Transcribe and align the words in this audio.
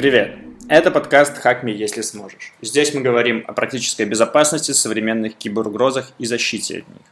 Привет! 0.00 0.34
Это 0.66 0.90
подкаст 0.90 1.36
«Хак 1.36 1.62
Me, 1.62 1.72
если 1.72 2.00
сможешь». 2.00 2.54
Здесь 2.62 2.94
мы 2.94 3.02
говорим 3.02 3.44
о 3.46 3.52
практической 3.52 4.06
безопасности, 4.06 4.72
современных 4.72 5.36
киберугрозах 5.36 6.12
и 6.18 6.24
защите 6.24 6.78
от 6.78 6.88
них. 6.88 7.02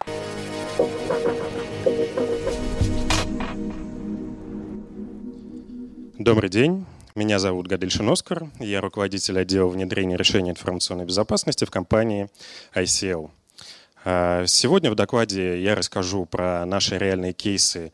Добрый 6.18 6.48
день. 6.48 6.86
Меня 7.14 7.38
зовут 7.38 7.66
Гадель 7.66 7.90
Шиноскар. 7.90 8.48
Я 8.58 8.80
руководитель 8.80 9.38
отдела 9.38 9.68
внедрения 9.68 10.16
решений 10.16 10.48
информационной 10.48 11.04
безопасности 11.04 11.66
в 11.66 11.70
компании 11.70 12.30
ICL. 12.74 13.30
А, 14.06 14.46
сегодня 14.46 14.90
в 14.90 14.94
докладе 14.94 15.62
я 15.62 15.74
расскажу 15.74 16.24
про 16.24 16.64
наши 16.64 16.96
реальные 16.96 17.34
кейсы 17.34 17.92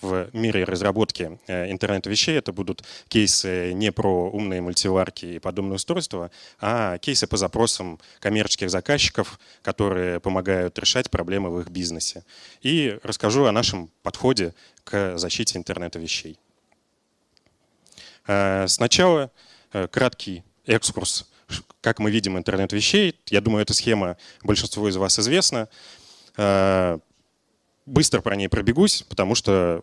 в 0.00 0.28
мире 0.32 0.64
разработки 0.64 1.38
э, 1.46 1.70
интернета 1.70 2.10
вещей. 2.10 2.38
Это 2.38 2.52
будут 2.52 2.84
кейсы 3.08 3.72
не 3.72 3.92
про 3.92 4.30
умные 4.30 4.60
мультиварки 4.60 5.26
и 5.26 5.38
подобные 5.38 5.76
устройства, 5.76 6.30
а 6.60 6.98
кейсы 6.98 7.26
по 7.26 7.36
запросам 7.36 7.98
коммерческих 8.20 8.70
заказчиков, 8.70 9.38
которые 9.62 10.20
помогают 10.20 10.78
решать 10.78 11.10
проблемы 11.10 11.50
в 11.50 11.60
их 11.60 11.68
бизнесе. 11.68 12.24
И 12.62 12.98
расскажу 13.02 13.44
о 13.44 13.52
нашем 13.52 13.90
подходе 14.02 14.54
к 14.84 15.18
защите 15.18 15.58
интернета 15.58 15.98
вещей. 15.98 16.38
Э, 18.26 18.66
сначала 18.68 19.30
краткий 19.90 20.42
экскурс, 20.64 21.28
как 21.80 21.98
мы 21.98 22.10
видим 22.10 22.38
интернет 22.38 22.72
вещей. 22.72 23.18
Я 23.26 23.40
думаю, 23.40 23.62
эта 23.62 23.74
схема 23.74 24.16
большинству 24.42 24.88
из 24.88 24.96
вас 24.96 25.18
известна 25.18 25.68
быстро 27.86 28.20
про 28.20 28.36
ней 28.36 28.48
пробегусь, 28.48 29.04
потому 29.08 29.34
что 29.34 29.82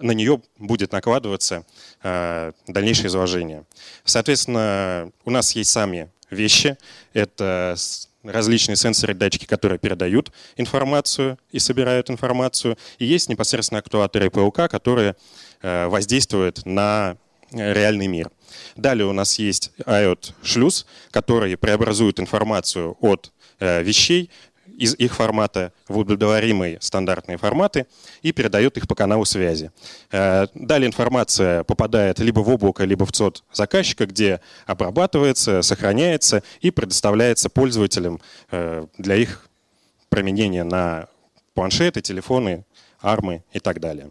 на 0.00 0.12
нее 0.12 0.42
будет 0.58 0.92
накладываться 0.92 1.64
э, 2.02 2.52
дальнейшее 2.66 3.06
изложение. 3.06 3.64
Соответственно, 4.04 5.10
у 5.24 5.30
нас 5.30 5.52
есть 5.52 5.70
сами 5.70 6.10
вещи. 6.30 6.76
Это 7.14 7.76
различные 8.22 8.76
сенсоры 8.76 9.14
датчики, 9.14 9.46
которые 9.46 9.78
передают 9.78 10.32
информацию 10.56 11.38
и 11.50 11.58
собирают 11.58 12.10
информацию. 12.10 12.76
И 12.98 13.06
есть 13.06 13.28
непосредственно 13.28 13.78
актуаторы 13.78 14.30
ПЛК, 14.30 14.68
которые 14.68 15.16
э, 15.62 15.86
воздействуют 15.86 16.66
на 16.66 17.16
реальный 17.52 18.08
мир. 18.08 18.30
Далее 18.74 19.06
у 19.06 19.12
нас 19.12 19.38
есть 19.38 19.72
IOT-шлюз, 19.78 20.86
который 21.10 21.56
преобразует 21.56 22.20
информацию 22.20 22.96
от 23.00 23.32
э, 23.60 23.82
вещей 23.82 24.30
из 24.76 24.94
их 24.94 25.14
формата 25.14 25.72
в 25.88 25.98
удовлетворимые 25.98 26.78
стандартные 26.80 27.38
форматы 27.38 27.86
и 28.22 28.32
передает 28.32 28.76
их 28.76 28.86
по 28.86 28.94
каналу 28.94 29.24
связи. 29.24 29.70
Э, 30.10 30.46
далее 30.54 30.88
информация 30.88 31.64
попадает 31.64 32.18
либо 32.18 32.40
в 32.40 32.48
облако, 32.48 32.84
либо 32.84 33.06
в 33.06 33.12
ЦОД 33.12 33.44
заказчика, 33.52 34.06
где 34.06 34.40
обрабатывается, 34.66 35.62
сохраняется 35.62 36.42
и 36.60 36.70
предоставляется 36.70 37.48
пользователям 37.48 38.20
э, 38.50 38.86
для 38.98 39.16
их 39.16 39.48
применения 40.08 40.64
на 40.64 41.08
планшеты, 41.54 42.00
телефоны, 42.00 42.64
армы 43.00 43.42
и 43.52 43.60
так 43.60 43.80
далее. 43.80 44.10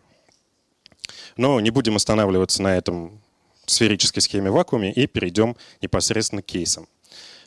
Но 1.38 1.60
не 1.60 1.70
будем 1.70 1.96
останавливаться 1.96 2.62
на 2.62 2.76
этом 2.76 3.22
сферической 3.66 4.22
схеме 4.22 4.52
вакууме 4.52 4.92
и 4.92 5.08
перейдем 5.08 5.56
непосредственно 5.82 6.42
к 6.42 6.46
кейсам. 6.46 6.88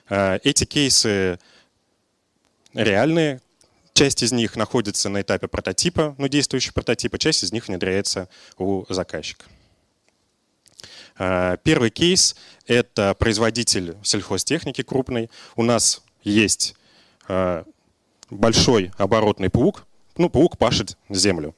Э, 0.08 0.39
эти 0.42 0.64
кейсы 0.64 1.39
реальные. 2.74 3.41
Часть 3.92 4.22
из 4.22 4.33
них 4.33 4.55
находится 4.56 5.08
на 5.08 5.22
этапе 5.22 5.48
прототипа, 5.48 6.14
ну, 6.19 6.28
действующего 6.28 6.72
прототипа, 6.72 7.19
часть 7.19 7.42
из 7.42 7.52
них 7.52 7.66
внедряется 7.66 8.28
у 8.56 8.84
заказчика. 8.89 9.46
А, 11.17 11.57
первый 11.58 11.90
кейс– 11.90 12.36
это 12.67 13.14
производитель 13.14 13.96
сельхозтехники 14.05 14.83
крупный. 14.83 15.30
У 15.57 15.64
нас 15.64 16.02
есть 16.23 16.77
а, 17.27 17.64
большой 18.30 18.92
оборотный 18.98 19.51
паук. 19.51 19.84
Ну, 20.17 20.30
паук 20.30 20.58
пашет 20.58 20.96
землю. 21.08 21.55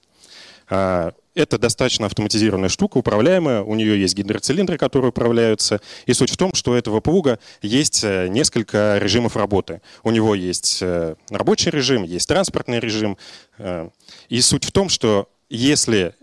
Это 1.35 1.59
достаточно 1.59 2.07
автоматизированная 2.07 2.69
штука, 2.69 2.99
управляемая. 2.99 3.63
У 3.63 3.75
нее 3.77 4.01
есть 4.01 4.17
гидроцилиндры, 4.17 4.79
которые 4.79 5.11
управляются. 5.11 5.81
И 6.07 6.13
суть 6.13 6.31
в 6.31 6.37
том, 6.37 6.55
что 6.55 6.73
у 6.73 6.75
этого 6.75 7.01
плуга 7.01 7.39
есть 7.63 8.03
э, 8.03 8.27
несколько 8.29 8.99
режимов 8.99 9.37
работы. 9.37 9.81
У 10.03 10.11
него 10.11 10.35
есть 10.35 10.79
э, 10.83 11.15
рабочий 11.31 11.71
режим, 11.71 12.03
есть 12.03 12.29
транспортный 12.29 12.81
режим. 12.81 13.17
Э, 13.59 13.91
и 14.29 14.41
суть 14.41 14.65
в 14.65 14.73
том, 14.73 14.89
что 14.89 15.29
если 15.49 16.15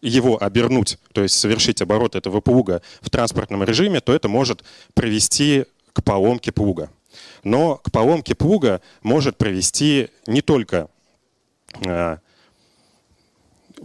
его 0.00 0.42
обернуть, 0.42 0.98
то 1.12 1.22
есть 1.22 1.38
совершить 1.38 1.82
оборот 1.82 2.14
этого 2.14 2.40
плуга 2.40 2.80
в 3.02 3.10
транспортном 3.10 3.62
режиме, 3.62 4.00
то 4.00 4.14
это 4.14 4.28
может 4.28 4.64
привести 4.94 5.66
к 5.92 6.02
поломке 6.02 6.50
плуга. 6.50 6.90
Но 7.44 7.76
к 7.76 7.90
поломке 7.90 8.34
плуга 8.34 8.80
может 9.02 9.36
привести 9.36 10.08
не 10.26 10.40
только 10.40 10.88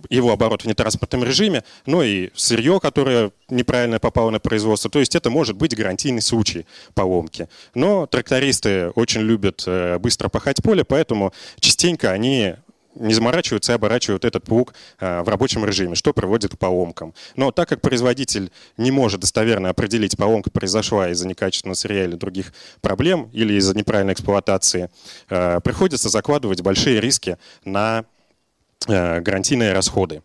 его 0.09 0.31
оборот 0.31 0.63
в 0.63 0.67
нетранспортном 0.67 1.23
режиме, 1.23 1.63
но 1.85 2.03
и 2.03 2.29
сырье, 2.35 2.79
которое 2.79 3.31
неправильно 3.49 3.99
попало 3.99 4.29
на 4.29 4.39
производство. 4.39 4.89
То 4.89 4.99
есть 4.99 5.15
это 5.15 5.29
может 5.29 5.55
быть 5.55 5.75
гарантийный 5.75 6.21
случай 6.21 6.65
поломки. 6.93 7.47
Но 7.73 8.05
трактористы 8.05 8.89
очень 8.95 9.21
любят 9.21 9.63
э, 9.67 9.97
быстро 9.99 10.29
пахать 10.29 10.61
поле, 10.63 10.83
поэтому 10.83 11.33
частенько 11.59 12.11
они 12.11 12.55
не 12.95 13.13
заморачиваются 13.13 13.71
и 13.71 13.75
оборачивают 13.75 14.25
этот 14.25 14.43
плуг 14.43 14.73
э, 14.99 15.21
в 15.21 15.29
рабочем 15.29 15.65
режиме, 15.65 15.95
что 15.95 16.13
приводит 16.13 16.51
к 16.51 16.57
поломкам. 16.57 17.13
Но 17.35 17.51
так 17.51 17.69
как 17.69 17.81
производитель 17.81 18.51
не 18.77 18.91
может 18.91 19.21
достоверно 19.21 19.69
определить, 19.69 20.17
поломка 20.17 20.49
произошла 20.49 21.09
из-за 21.09 21.27
некачественного 21.27 21.75
сырья 21.75 22.05
или 22.05 22.15
других 22.15 22.53
проблем, 22.81 23.29
или 23.33 23.53
из-за 23.53 23.77
неправильной 23.77 24.13
эксплуатации, 24.13 24.89
э, 25.29 25.59
приходится 25.63 26.09
закладывать 26.09 26.61
большие 26.61 26.99
риски 26.99 27.37
на 27.63 28.05
гарантийные 28.87 29.73
расходы. 29.73 30.21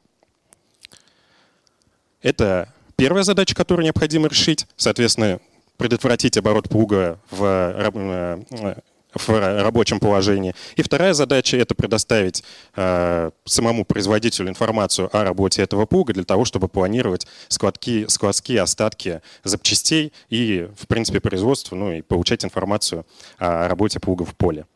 Это 2.23 2.73
первая 2.97 3.23
задача, 3.23 3.55
которую 3.55 3.85
необходимо 3.85 4.29
решить. 4.29 4.67
Соответственно, 4.77 5.41
предотвратить 5.77 6.37
оборот 6.37 6.69
плуга 6.69 7.19
в, 7.31 7.45
э, 7.45 8.77
в 9.17 9.63
рабочем 9.63 10.01
положении. 10.01 10.55
И 10.77 10.83
вторая 10.83 11.15
задача– 11.15 11.57
это 11.59 11.75
предоставить 11.75 12.45
э, 12.75 13.31
самому 13.45 13.85
производителю 13.85 14.49
информацию 14.49 15.09
о 15.13 15.25
работе 15.25 15.63
этого 15.63 15.87
плуга 15.87 16.13
для 16.13 16.25
того, 16.25 16.45
чтобы 16.45 16.69
планировать 16.69 17.27
складки, 17.49 18.07
складские 18.09 18.63
остатки 18.63 19.21
запчастей 19.45 20.13
и, 20.29 20.69
в 20.79 20.87
принципе, 20.87 21.21
производство, 21.21 21.77
ну 21.77 21.93
и 21.93 22.03
получать 22.03 22.45
информацию 22.45 23.07
о 23.39 23.69
работе 23.69 24.01
плуга 24.01 24.25
в 24.25 24.35
поле. 24.35 24.67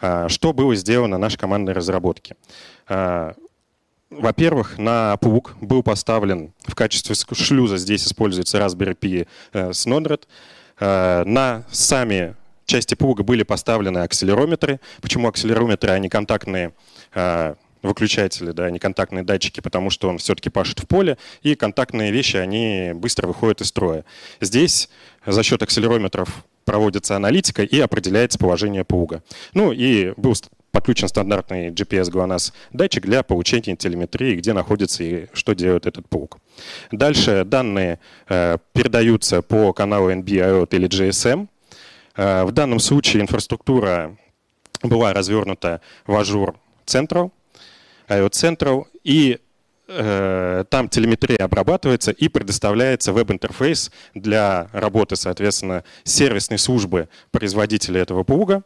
А, 0.00 0.28
что 0.28 0.52
было 0.52 0.74
сделано 0.74 1.18
нашей 1.18 1.38
командной 1.38 1.72
разработке? 1.72 2.36
А, 2.88 3.34
во-первых, 4.10 4.78
на 4.78 5.16
плуг 5.16 5.56
был 5.60 5.82
поставлен 5.82 6.52
в 6.60 6.74
качестве 6.74 7.14
шлюза, 7.32 7.76
здесь 7.76 8.06
используется 8.06 8.58
Raspberry 8.58 8.96
Pi 8.96 9.26
э, 9.52 9.72
с 9.72 9.86
Node-RED. 9.86 10.22
А, 10.78 11.24
на 11.24 11.64
сами 11.70 12.36
части 12.66 12.94
плуга 12.94 13.22
были 13.22 13.42
поставлены 13.42 13.98
акселерометры. 13.98 14.80
Почему 15.00 15.28
акселерометры, 15.28 15.90
а 15.90 15.98
не 15.98 16.08
контактные 16.08 16.72
выключатели, 17.82 18.50
да, 18.50 18.70
не 18.70 18.78
контактные 18.78 19.24
датчики, 19.24 19.60
потому 19.60 19.90
что 19.90 20.08
он 20.08 20.18
все-таки 20.18 20.50
пашет 20.50 20.80
в 20.80 20.86
поле, 20.86 21.18
и 21.42 21.54
контактные 21.54 22.10
вещи, 22.10 22.36
они 22.36 22.92
быстро 22.94 23.26
выходят 23.26 23.60
из 23.60 23.68
строя. 23.68 24.04
Здесь 24.40 24.88
за 25.24 25.42
счет 25.42 25.62
акселерометров 25.62 26.44
проводится 26.64 27.16
аналитика 27.16 27.62
и 27.62 27.78
определяется 27.78 28.38
положение 28.38 28.84
плуга. 28.84 29.22
Ну 29.54 29.72
и 29.72 30.12
был 30.16 30.34
подключен 30.72 31.08
стандартный 31.08 31.70
GPS 31.70 32.10
GLONASS 32.10 32.52
датчик 32.72 33.06
для 33.06 33.22
получения 33.22 33.76
телеметрии, 33.76 34.34
где 34.34 34.52
находится 34.52 35.04
и 35.04 35.26
что 35.32 35.54
делает 35.54 35.86
этот 35.86 36.08
плуг. 36.08 36.38
Дальше 36.90 37.44
данные 37.46 37.98
э, 38.28 38.58
передаются 38.72 39.40
по 39.40 39.72
каналу 39.72 40.10
NB, 40.10 40.24
IOT 40.24 40.68
или 40.72 40.88
GSM. 40.88 41.48
Э, 42.16 42.44
в 42.44 42.52
данном 42.52 42.78
случае 42.78 43.22
инфраструктура 43.22 44.16
была 44.82 45.12
развернута 45.12 45.80
в 46.06 46.12
Azure 46.12 46.56
Central, 46.86 47.30
IOT 48.08 48.30
Central, 48.30 48.84
и 49.04 49.38
Э, 49.88 50.64
там 50.68 50.88
телеметрия 50.88 51.38
обрабатывается 51.38 52.10
и 52.10 52.28
предоставляется 52.28 53.12
веб-интерфейс 53.12 53.92
для 54.14 54.68
работы, 54.72 55.14
соответственно, 55.14 55.84
сервисной 56.02 56.58
службы 56.58 57.08
производителя 57.30 58.00
этого 58.00 58.24
плуга 58.24 58.64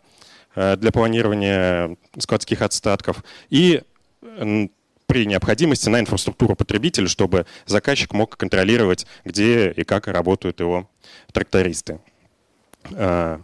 э, 0.55 0.77
для 0.77 0.91
планирования 0.93 1.97
складских 2.19 2.63
отстатков 2.63 3.23
и 3.51 3.83
при 4.21 5.27
необходимости 5.27 5.89
на 5.89 6.01
инфраструктуру 6.01 6.55
потребителя, 6.55 7.09
чтобы 7.09 7.47
заказчик 7.67 8.13
мог 8.13 8.37
контролировать, 8.37 9.07
где 9.25 9.71
и 9.71 9.83
как 9.83 10.07
работают 10.07 10.61
его 10.61 10.89
трактористы. 11.33 12.01
Э, 12.93 13.39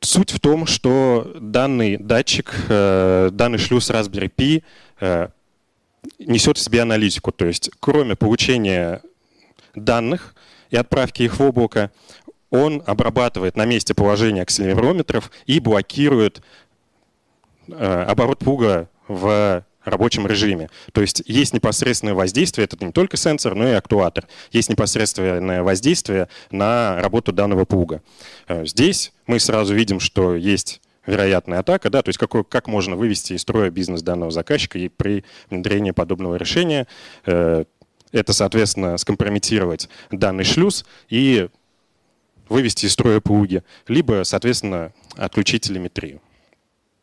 Суть 0.00 0.32
в 0.32 0.40
том, 0.40 0.66
что 0.66 1.32
данный 1.40 1.96
датчик, 1.96 2.52
э, 2.68 3.30
данный 3.32 3.58
шлюз 3.58 3.88
Raspberry 3.88 4.28
Pi 4.28 4.64
э, 5.00 5.28
несет 6.18 6.58
в 6.58 6.60
себе 6.60 6.82
аналитику. 6.82 7.30
То 7.30 7.46
есть 7.46 7.70
кроме 7.78 8.16
получения 8.16 9.00
данных 9.76 10.34
и 10.70 10.76
отправки 10.76 11.22
их 11.22 11.38
в 11.38 11.42
облако, 11.42 11.92
он 12.50 12.82
обрабатывает 12.84 13.56
на 13.56 13.64
месте 13.64 13.94
положение 13.94 14.42
акселерометров 14.42 15.30
и 15.46 15.60
блокирует 15.60 16.42
оборот 17.68 18.40
пуга 18.40 18.90
в 19.06 19.64
рабочем 19.84 20.26
режиме. 20.26 20.70
То 20.92 21.00
есть 21.00 21.22
есть 21.26 21.54
непосредственное 21.54 22.14
воздействие, 22.14 22.64
это 22.64 22.82
не 22.84 22.92
только 22.92 23.16
сенсор, 23.16 23.54
но 23.54 23.68
и 23.68 23.72
актуатор. 23.72 24.26
Есть 24.50 24.68
непосредственное 24.68 25.62
воздействие 25.62 26.28
на 26.50 27.00
работу 27.00 27.32
данного 27.32 27.64
пуга. 27.64 28.02
Э, 28.48 28.64
здесь 28.66 29.12
мы 29.26 29.40
сразу 29.40 29.74
видим, 29.74 30.00
что 30.00 30.34
есть 30.34 30.80
вероятная 31.06 31.60
атака, 31.60 31.90
да, 31.90 32.02
то 32.02 32.10
есть 32.10 32.18
какой, 32.18 32.44
как 32.44 32.68
можно 32.68 32.94
вывести 32.96 33.32
из 33.32 33.42
строя 33.42 33.70
бизнес 33.70 34.02
данного 34.02 34.30
заказчика 34.30 34.78
и 34.78 34.88
при 34.88 35.24
внедрении 35.50 35.90
подобного 35.90 36.36
решения 36.36 36.86
э, 37.26 37.64
это, 38.12 38.32
соответственно, 38.32 38.96
скомпрометировать 38.98 39.88
данный 40.10 40.44
шлюз 40.44 40.84
и 41.08 41.48
вывести 42.48 42.86
из 42.86 42.92
строя 42.92 43.20
пуги, 43.20 43.62
либо, 43.88 44.22
соответственно, 44.24 44.92
отключить 45.16 45.62
телеметрию. 45.62 46.20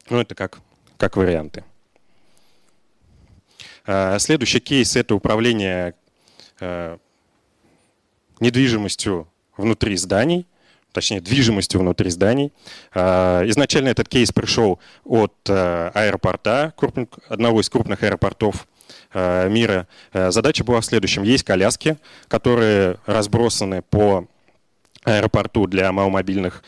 Ну, 0.10 0.20
это 0.20 0.36
как, 0.36 0.60
как 0.98 1.18
варианты. 1.18 1.64
А, 3.92 4.20
следующий 4.20 4.60
кейс– 4.60 4.96
это 4.96 5.16
управление 5.16 5.96
э, 6.60 6.98
недвижимостью 8.40 9.28
внутри 9.58 9.98
зданий, 9.98 10.46
точнее, 10.92 11.22
движимостью 11.22 11.80
внутри 11.80 12.12
зданий. 12.12 12.54
А, 12.94 13.42
изначально 13.48 13.90
этот 13.90 14.08
кейс 14.08 14.32
пришел 14.32 14.80
от 15.06 15.34
э, 15.48 15.90
аэропорта, 15.96 16.72
одного 17.30 17.62
из 17.62 17.70
крупных 17.72 18.04
аэропортов 18.04 18.68
э, 19.12 19.50
мира. 19.50 19.88
Задача 20.14 20.64
была 20.64 20.82
в 20.82 20.86
следующем. 20.86 21.24
Есть 21.24 21.44
коляски, 21.44 21.98
которые 22.28 22.98
разбросаны 23.08 23.82
по 23.82 24.28
аэропорту 25.04 25.66
для 25.66 25.92
маломобильных 25.92 26.64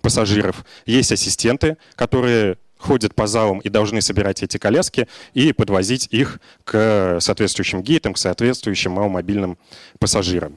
пассажиров. 0.00 0.64
Есть 0.86 1.12
ассистенты, 1.12 1.76
которые 1.94 2.56
ходят 2.78 3.14
по 3.14 3.26
залам 3.26 3.58
и 3.58 3.68
должны 3.68 4.00
собирать 4.00 4.42
эти 4.42 4.56
коляски 4.56 5.08
и 5.34 5.52
подвозить 5.52 6.08
их 6.10 6.40
к 6.64 7.18
соответствующим 7.20 7.82
гейтам, 7.82 8.14
к 8.14 8.18
соответствующим 8.18 8.92
маломобильным 8.92 9.58
пассажирам. 9.98 10.56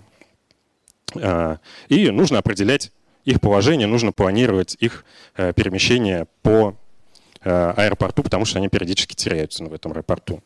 А, 1.15 1.57
и 1.89 2.09
нужно 2.09 2.39
определять 2.39 2.91
их 3.25 3.39
положение, 3.41 3.87
нужно 3.87 4.11
планировать 4.11 4.75
их 4.79 5.05
э, 5.35 5.53
перемещение 5.53 6.25
по 6.41 6.75
э, 7.43 7.73
аэропорту, 7.77 8.23
потому 8.23 8.45
что 8.45 8.57
они 8.57 8.67
периодически 8.67 9.13
теряются 9.13 9.63
в 9.63 9.73
этом 9.73 9.91
аэропорту. 9.91 10.41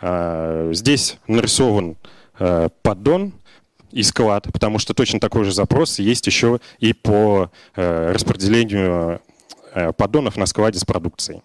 А, 0.00 0.70
здесь 0.72 1.16
нарисован 1.26 1.96
э, 2.38 2.68
поддон 2.82 3.32
и 3.92 4.02
склад, 4.02 4.46
потому 4.52 4.78
что 4.78 4.94
точно 4.94 5.20
такой 5.20 5.44
же 5.44 5.52
запрос 5.52 5.98
есть 5.98 6.26
еще 6.26 6.60
и 6.78 6.94
по 6.94 7.50
распределению 7.74 9.20
поддонов 9.96 10.36
на 10.36 10.46
складе 10.46 10.78
с 10.78 10.84
продукцией. 10.84 11.42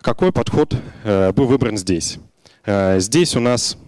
Какой 0.00 0.32
подход 0.32 0.76
э, 1.04 1.32
был 1.32 1.46
выбран 1.46 1.78
здесь? 1.78 2.18
Э, 2.66 3.00
здесь 3.00 3.36
у 3.36 3.40
нас 3.40 3.78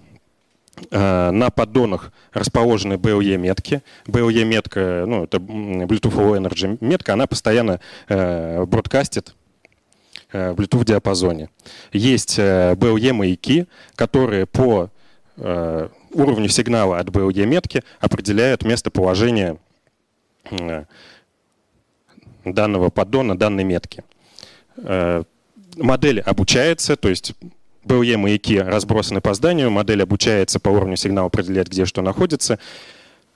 на 0.91 1.49
поддонах 1.55 2.13
расположены 2.35 2.95
BLE-метки. 2.95 3.83
BLE-метка, 4.07 5.07
ну, 5.07 5.25
это 5.25 5.39
Bluetooth 5.39 6.15
Low 6.15 6.39
Energy 6.39 6.77
метка, 6.83 7.15
она 7.15 7.27
постоянно 7.27 7.81
бродкастит 8.07 9.35
в 10.31 10.53
Bluetooth 10.53 10.85
диапазоне. 10.85 11.49
Есть 11.95 12.39
BLE-маяки, 12.39 13.69
которые 13.95 14.45
по 14.45 14.91
уровню 15.39 16.49
сигнала 16.51 16.99
от 16.99 17.09
BLE-метки 17.09 17.83
определяют 17.99 18.63
местоположение 18.63 19.59
данного 22.53 22.91
поддона, 22.91 23.37
данной 23.37 23.65
метки. 23.65 24.05
Э, 24.77 25.23
модель 25.77 26.21
обучается, 26.21 26.97
то 26.97 27.09
есть 27.09 27.35
BLE 27.85 28.17
маяки 28.17 28.59
разбросаны 28.59 29.21
по 29.21 29.35
зданию, 29.35 29.71
модель 29.71 30.03
обучается 30.03 30.59
по 30.59 30.69
уровню 30.69 30.97
сигнала 30.97 31.27
определять, 31.27 31.69
где 31.69 31.85
что 31.85 32.03
находится. 32.03 32.59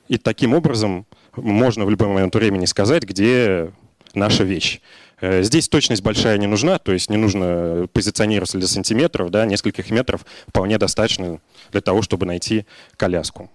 И 0.08 0.18
таким 0.18 0.54
образом 0.54 1.06
можно 1.36 1.84
в 1.84 1.90
любой 1.90 2.08
момент 2.08 2.34
времени 2.34 2.64
сказать, 2.64 3.04
где 3.04 3.70
наша 4.14 4.42
вещь. 4.44 4.80
Э, 5.20 5.42
здесь 5.42 5.68
точность 5.68 6.02
большая 6.02 6.38
не 6.38 6.46
нужна, 6.46 6.78
то 6.78 6.92
есть 6.92 7.10
не 7.10 7.16
нужно 7.16 7.86
позиционироваться 7.92 8.58
для 8.58 8.66
сантиметров, 8.66 9.30
да, 9.30 9.46
нескольких 9.46 9.90
метров 9.90 10.24
вполне 10.48 10.78
достаточно 10.78 11.40
для 11.70 11.80
того, 11.80 12.02
чтобы 12.02 12.26
найти 12.26 12.66
коляску. 12.96 13.50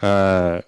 Э, 0.00 0.62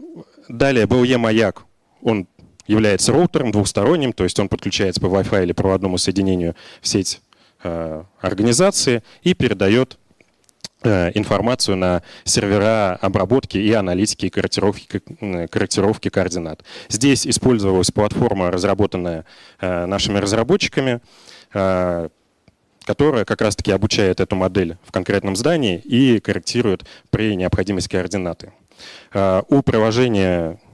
далее 0.48 0.86
BLE 0.86 1.18
маяк, 1.18 1.64
он 2.00 2.26
является 2.66 3.12
роутером 3.12 3.52
двухсторонним, 3.52 4.12
то 4.12 4.24
есть 4.24 4.38
он 4.38 4.48
подключается 4.48 5.00
по 5.00 5.06
Wi-Fi 5.06 5.44
или 5.44 5.52
проводному 5.52 5.98
соединению 5.98 6.54
в 6.80 6.88
сеть 6.88 7.20
э, 7.62 8.02
организации 8.20 9.02
и 9.22 9.34
передает 9.34 9.98
э, 10.82 11.10
информацию 11.14 11.76
на 11.76 12.02
сервера 12.24 12.98
обработки 13.00 13.58
и 13.58 13.72
аналитики 13.72 14.26
и 14.26 14.30
корректировки, 14.30 15.02
корректировки 15.48 16.08
координат. 16.08 16.62
Здесь 16.88 17.26
использовалась 17.26 17.90
платформа, 17.90 18.50
разработанная 18.50 19.24
э, 19.60 19.86
нашими 19.86 20.18
разработчиками, 20.18 21.00
которая 22.84 23.24
как 23.24 23.40
раз-таки 23.40 23.70
обучает 23.70 24.18
эту 24.18 24.34
модель 24.34 24.76
в 24.82 24.90
конкретном 24.90 25.36
здании 25.36 25.78
и 25.78 26.18
корректирует 26.18 26.84
при 27.10 27.36
необходимости 27.36 27.88
координаты. 27.90 28.52
У 29.12 29.62
приложения 29.62 30.58
Э, 30.64 30.73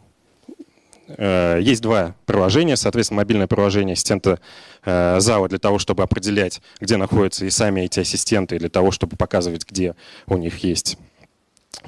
есть 1.19 1.83
два 1.83 2.15
приложения, 2.27 2.77
соответственно, 2.77 3.19
мобильное 3.19 3.47
приложение 3.47 3.95
ассистента 3.95 4.41
э, 4.85 5.21
зала 5.21 5.49
для 5.49 5.59
того, 5.59 5.79
чтобы 5.79 6.03
определять, 6.03 6.61
где 6.81 6.97
находятся 6.97 7.45
и 7.45 7.51
сами 7.51 7.83
эти 7.83 8.01
ассистенты, 8.01 8.59
для 8.59 8.69
того, 8.69 8.91
чтобы 8.91 9.17
показывать, 9.17 9.67
где 9.67 9.95
у 10.27 10.37
них 10.37 10.59
есть 10.59 10.99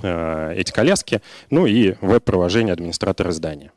э, 0.02 0.54
эти 0.56 0.72
коляски, 0.72 1.22
ну 1.50 1.66
и 1.66 1.94
веб-приложение 2.00 2.72
администратора 2.72 3.32
здания. 3.32 3.72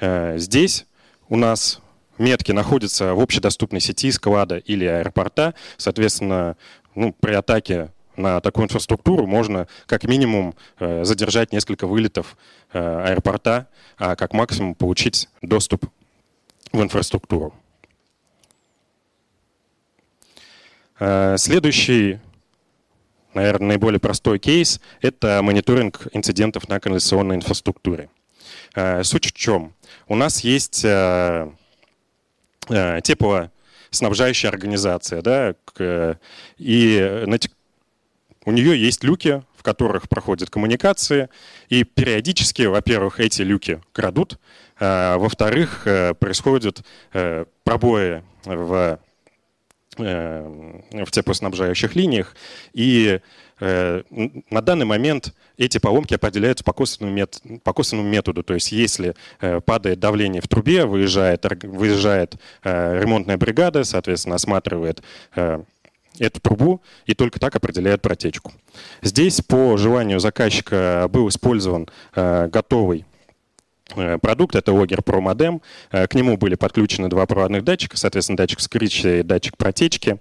Здесь 0.00 0.86
у 1.28 1.36
нас 1.36 1.80
метки 2.18 2.52
находятся 2.52 3.14
в 3.14 3.20
общедоступной 3.20 3.80
сети 3.80 4.10
склада 4.12 4.56
или 4.58 4.84
аэропорта, 4.84 5.54
соответственно, 5.76 6.56
ну, 6.94 7.12
при 7.12 7.34
атаке 7.34 7.92
на 8.18 8.40
такую 8.40 8.64
инфраструктуру 8.66 9.26
можно 9.26 9.68
как 9.86 10.04
минимум 10.04 10.54
э, 10.78 11.04
задержать 11.04 11.52
несколько 11.52 11.86
вылетов 11.86 12.36
э, 12.72 12.78
аэропорта, 12.78 13.68
а 13.96 14.16
как 14.16 14.34
максимум 14.34 14.74
получить 14.74 15.28
доступ 15.40 15.86
в 16.72 16.82
инфраструктуру. 16.82 17.54
Э, 20.98 21.36
следующий, 21.38 22.18
наверное, 23.34 23.68
наиболее 23.68 24.00
простой 24.00 24.38
кейс– 24.38 24.80
это 25.00 25.40
мониторинг 25.42 26.08
инцидентов 26.12 26.68
на 26.68 26.80
канализационной 26.80 27.36
инфраструктуре. 27.36 28.10
Суть 29.02 29.26
в 29.26 29.32
чем? 29.32 29.72
У 30.08 30.14
нас 30.14 30.40
есть 30.40 30.82
теплоснабжающая 32.68 34.50
организация, 34.50 35.22
да, 35.22 35.54
и 36.58 37.24
у 38.48 38.50
нее 38.50 38.80
есть 38.80 39.04
люки, 39.04 39.42
в 39.54 39.62
которых 39.62 40.08
проходят 40.08 40.48
коммуникации, 40.48 41.28
и 41.68 41.84
периодически, 41.84 42.62
во-первых, 42.62 43.20
эти 43.20 43.42
люки 43.42 43.82
крадут, 43.92 44.38
а, 44.80 45.18
во-вторых, 45.18 45.82
э, 45.84 46.14
происходят 46.14 46.82
э, 47.12 47.44
пробои 47.62 48.22
в, 48.46 48.98
э, 49.98 50.78
в 51.04 51.10
теплоснабжающих 51.10 51.94
линиях, 51.94 52.34
и 52.72 53.20
на 53.60 54.62
данный 54.62 54.84
момент 54.84 55.34
эти 55.56 55.78
поломки 55.78 56.14
определяются 56.14 56.62
по 56.62 56.72
косвенному, 56.72 57.16
мет, 57.16 57.42
по 57.64 57.72
косвенному 57.72 58.08
методу. 58.08 58.44
То 58.44 58.54
есть 58.54 58.70
если 58.70 59.16
падает 59.66 59.98
давление 59.98 60.40
в 60.40 60.46
трубе, 60.46 60.84
выезжает, 60.84 61.44
выезжает 61.64 62.36
ремонтная 62.62 63.36
бригада, 63.36 63.82
соответственно, 63.82 64.36
осматривает 64.36 65.02
эту 66.18 66.40
трубу 66.40 66.82
и 67.06 67.14
только 67.14 67.40
так 67.40 67.54
определяет 67.56 68.02
протечку. 68.02 68.52
Здесь 69.02 69.40
по 69.40 69.76
желанию 69.76 70.20
заказчика 70.20 71.08
был 71.10 71.28
использован 71.28 71.88
э, 72.14 72.48
готовый 72.48 73.04
э, 73.94 74.18
продукт, 74.18 74.56
это 74.56 74.72
Logger 74.72 75.02
Pro 75.02 75.20
Modem. 75.20 75.60
Э, 75.90 76.06
к 76.06 76.14
нему 76.14 76.36
были 76.36 76.54
подключены 76.54 77.08
два 77.08 77.26
проводных 77.26 77.64
датчика, 77.64 77.96
соответственно, 77.96 78.36
датчик 78.36 78.60
скрича 78.60 79.20
и 79.20 79.22
датчик 79.22 79.56
протечки. 79.56 80.18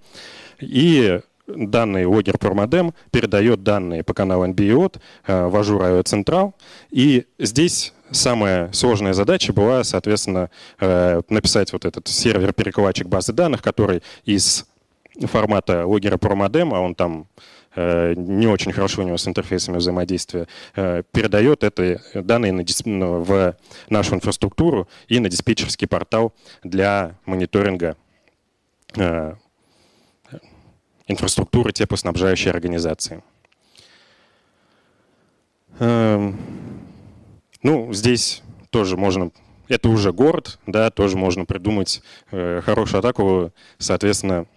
И 0.60 1.20
данный 1.48 2.04
Logger 2.04 2.38
Pro 2.38 2.54
Modem 2.54 2.94
передает 3.12 3.64
данные 3.64 4.04
по 4.04 4.14
каналу 4.14 4.46
NBIOT 4.48 5.00
в 5.28 5.56
Azure 5.56 6.02
IO 6.02 6.04
Central. 6.04 6.54
И 6.92 7.26
здесь 7.40 7.94
самая 8.12 8.72
сложная 8.74 9.14
задача 9.14 9.54
была, 9.54 9.84
соответственно, 9.84 10.50
написать 10.80 11.72
вот 11.72 11.86
этот 11.86 12.08
сервер-перекладчик 12.08 13.08
базы 13.08 13.32
данных, 13.34 13.62
который 13.62 14.02
из 14.26 14.67
формата 15.26 15.86
логера 15.86 16.18
ProModem, 16.18 16.76
а 16.76 16.80
он 16.80 16.96
там 16.96 17.28
э, 17.76 18.14
не 18.16 18.48
очень 18.48 18.72
хорошо 18.72 19.02
у 19.02 19.06
него 19.06 19.18
с 19.18 19.28
интерфейсами 19.28 19.78
взаимодействия, 19.78 20.48
э, 20.76 21.04
передает 21.12 21.64
это 21.64 22.02
данные 22.14 22.52
на, 22.52 22.64
ну, 22.86 23.22
в 23.22 23.56
нашу 23.90 24.16
инфраструктуру 24.16 24.88
и 25.08 25.20
на 25.20 25.30
диспетчерский 25.30 25.88
портал 25.88 26.34
для 26.64 27.16
мониторинга 27.26 27.96
инфраструктуры 31.08 31.72
теплоснабжающей 31.72 32.52
организации. 32.52 33.24
Эм, 35.80 36.38
ну, 37.62 37.94
здесь 37.94 38.42
тоже 38.70 38.98
можно 38.98 39.32
это 39.68 39.90
уже 39.90 40.14
город, 40.14 40.60
да, 40.66 40.90
тоже 40.90 41.18
можно 41.18 41.46
придумать 41.46 42.02
э, 42.32 42.62
хорошую 42.64 43.00
атаку, 43.00 43.52
соответственно, 43.78 44.46
э, 44.46 44.57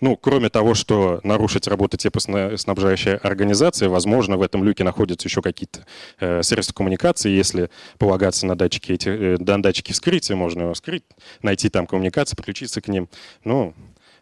ну, 0.00 0.16
кроме 0.16 0.48
того, 0.48 0.74
что 0.74 1.20
нарушить 1.24 1.68
работу 1.68 1.98
теплоснабжающей 1.98 3.16
организации, 3.16 3.86
возможно, 3.86 4.38
в 4.38 4.42
этом 4.42 4.64
люке 4.64 4.82
находятся 4.82 5.28
еще 5.28 5.42
какие-то 5.42 5.84
э, 6.18 6.42
средства 6.42 6.74
коммуникации. 6.74 7.28
Если 7.30 7.70
полагаться 7.98 8.46
на 8.46 8.56
датчики, 8.56 8.92
эти, 8.92 9.08
э, 9.08 9.36
на 9.38 9.62
датчики 9.62 9.92
вскрытия, 9.92 10.36
можно 10.36 10.62
его 10.62 10.72
вскрыть, 10.72 11.04
найти 11.42 11.68
там 11.68 11.86
коммуникации, 11.86 12.34
подключиться 12.34 12.80
к 12.80 12.88
ним. 12.88 13.08
Ну, 13.44 13.74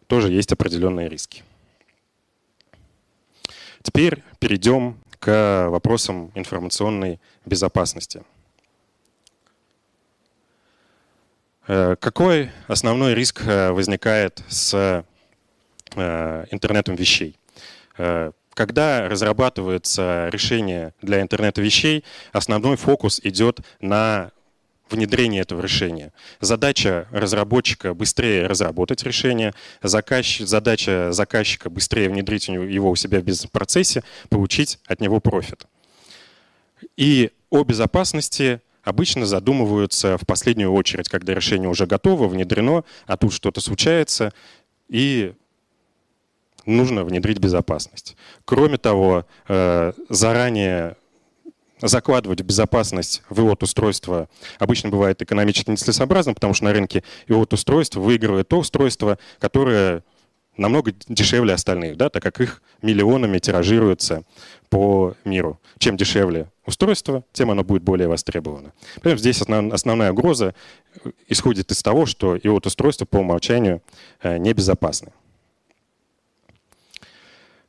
тоже 0.09 0.33
есть 0.33 0.51
определенные 0.51 1.09
риски. 1.09 1.45
Теперь 3.83 4.25
перейдем 4.41 4.99
к 5.21 5.69
вопросам 5.71 6.33
информационной 6.35 7.21
безопасности. 7.47 8.25
Э, 11.58 11.58
какой 11.69 12.51
основной 12.67 13.15
риск 13.15 13.43
э, 13.45 13.71
возникает 13.73 14.43
с 14.49 15.05
э, 15.95 16.45
интернетом 16.51 16.95
вещей? 16.95 17.37
Когда 18.55 19.09
разрабатывается 19.09 20.29
решение 20.31 20.95
для 21.03 21.21
интернета 21.21 21.61
вещей, 21.61 22.05
основной 22.33 22.77
фокус 22.77 23.21
идет 23.25 23.61
на 23.81 24.31
внедрение 24.89 25.43
этого 25.43 25.61
решения. 25.61 26.13
Задача 26.41 27.09
разработчика 27.11 27.95
быстрее 27.95 28.47
разработать 28.47 29.03
решение, 29.03 29.53
задача 29.83 31.13
заказчика 31.13 31.71
быстрее 31.71 32.09
внедрить 32.09 32.49
его 32.49 32.91
у 32.91 32.97
себя 32.97 33.21
в 33.21 33.25
бизнес-процессе, 33.25 34.03
получить 34.29 34.79
от 34.87 35.01
него 35.01 35.21
профит. 35.21 35.67
И 36.97 37.31
о 37.51 37.65
безопасности 37.65 38.61
обычно 38.89 39.27
задумываются 39.27 40.17
в 40.17 40.27
последнюю 40.27 40.73
очередь, 40.73 41.11
когда 41.11 41.35
решение 41.35 41.69
уже 41.69 41.87
готово, 41.87 42.27
внедрено, 42.27 42.85
а 43.07 43.19
тут 43.19 43.35
что-то 43.35 43.61
случается, 43.61 44.33
и 44.89 45.35
нужно 46.65 47.05
внедрить 47.05 47.39
безопасность. 47.39 48.17
Кроме 48.47 48.79
того, 48.79 49.27
э, 49.47 49.93
заранее 50.09 50.97
закладывать 51.83 52.41
в 52.41 52.45
безопасность 52.45 53.23
в 53.29 53.39
IoT 53.39 53.59
устройство 53.63 54.29
обычно 54.59 54.89
бывает 54.89 55.21
экономически 55.21 55.71
нецелесообразно, 55.71 56.33
потому 56.33 56.55
что 56.55 56.65
на 56.65 56.73
рынке 56.73 57.05
IoT 57.29 57.55
устройство 57.55 58.01
выигрывает 58.01 58.49
то 58.49 58.59
устройство, 58.59 59.19
которое 59.39 60.03
намного 60.59 60.93
дешевле 61.09 61.55
остальных, 61.55 61.97
да, 61.97 62.11
так 62.11 62.23
как 62.23 62.41
их 62.41 62.63
миллионами 62.83 63.39
тиражируется 63.39 64.25
по 64.69 65.15
миру. 65.25 65.59
Чем 65.79 65.97
дешевле 65.97 66.51
устройство, 66.67 67.25
тем 67.33 67.51
оно 67.51 67.65
будет 67.65 67.83
более 67.83 68.09
востребовано. 68.09 68.73
Поэтому 68.97 69.19
здесь 69.19 69.41
основная 69.41 70.13
угроза 70.13 70.55
исходит 71.29 71.71
из 71.71 71.83
того, 71.83 72.07
что 72.07 72.37
и 72.37 72.49
вот 72.49 72.67
устройство 72.67 73.05
по 73.07 73.19
умолчанию 73.19 73.83
э, 74.21 74.37
небезопасны. 74.37 75.13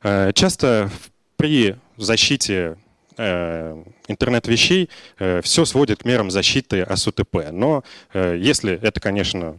Э, 0.02 0.32
часто 0.34 0.90
при 1.36 1.76
защите 1.96 2.76
э, 3.16 3.82
интернет-вещей 4.08 4.90
все 5.42 5.64
сводит 5.64 6.02
к 6.02 6.04
мерам 6.04 6.30
защиты 6.30 6.86
СУТП. 6.94 7.50
Но 7.52 7.84
если 8.12 8.78
это, 8.82 9.00
конечно, 9.00 9.58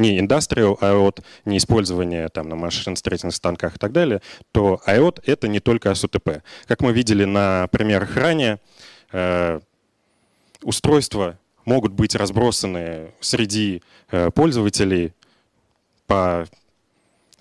не 0.00 0.18
industrial 0.18 0.78
IoT, 0.80 1.22
не 1.44 1.58
использование 1.58 2.28
там, 2.28 2.48
на 2.48 2.56
машиностроительных 2.56 3.34
станках 3.34 3.76
и 3.76 3.78
так 3.78 3.92
далее, 3.92 4.20
то 4.52 4.80
IoT— 4.86 5.22
это 5.26 5.48
не 5.48 5.60
только 5.60 5.90
SOTP. 5.90 6.42
Как 6.66 6.80
мы 6.80 6.92
видели 6.92 7.24
на 7.24 7.68
примерах 7.68 8.16
ранее, 8.16 8.58
э, 9.12 9.60
устройства 10.62 11.38
могут 11.64 11.92
быть 11.92 12.14
разбросаны 12.14 13.12
среди 13.20 13.82
э, 14.10 14.30
пользователей 14.30 15.12
по 16.06 16.46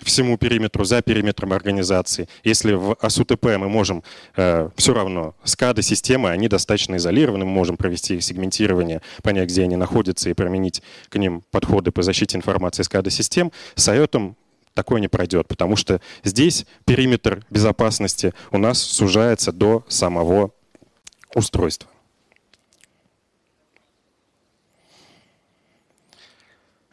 всему 0.04 0.38
периметру, 0.38 0.84
за 0.84 1.02
периметром 1.02 1.54
организации. 1.54 2.28
Если 2.44 2.74
в 2.74 2.94
АСУТП 3.02 3.46
мы 3.58 3.70
можем 3.70 4.04
э, 4.36 4.70
все 4.76 4.94
равно, 4.94 5.36
SCADA 5.44 5.82
системы, 5.82 6.30
они 6.30 6.48
достаточно 6.48 6.96
изолированы, 6.96 7.46
мы 7.46 7.52
можем 7.52 7.78
провести 7.78 8.16
их 8.16 8.24
сегментирование, 8.24 9.02
понять, 9.24 9.50
где 9.50 9.64
они 9.64 9.76
находятся 9.76 10.30
и 10.30 10.34
применить 10.34 10.82
к 11.10 11.18
ним 11.18 11.44
подходы 11.52 11.92
по 11.92 12.02
защите 12.02 12.38
информации 12.38 12.84
SCADA 12.84 13.10
систем, 13.10 13.52
с 13.76 13.88
IOT 13.88 14.36
такое 14.74 15.02
не 15.02 15.08
пройдет, 15.08 15.48
потому 15.48 15.76
что 15.76 16.00
здесь 16.24 16.66
периметр 16.86 17.46
безопасности 17.50 18.34
у 18.52 18.58
нас 18.58 18.82
сужается 18.82 19.52
до 19.52 19.84
самого 19.88 20.52
устройства. 21.36 21.90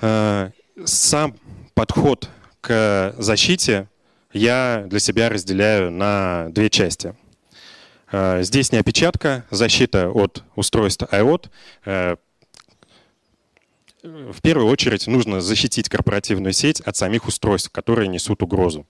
Э, 0.01 0.51
сам 0.85 1.35
подход 1.75 2.29
к 2.67 3.15
защите 3.17 3.89
я 4.33 4.85
для 4.89 4.99
себя 4.99 5.29
разделяю 5.29 5.93
на 5.93 6.49
две 6.51 6.69
части. 6.69 7.15
Э, 8.11 8.43
здесь 8.43 8.73
не 8.73 8.79
опечатка, 8.79 9.47
защита 9.51 10.11
от 10.11 10.43
устройства 10.57 11.09
IOT. 11.13 11.49
Э, 11.85 12.17
в 14.03 14.43
первую 14.43 14.69
очередь 14.69 15.07
нужно 15.07 15.41
защитить 15.41 15.89
корпоративную 15.89 16.53
сеть 16.53 16.81
от 16.81 16.97
самих 16.97 17.27
устройств, 17.27 17.71
которые 17.71 18.09
несут 18.09 18.43
угрозу. 18.43 18.85